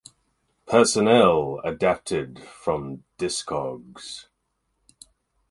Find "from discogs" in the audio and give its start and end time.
2.41-4.25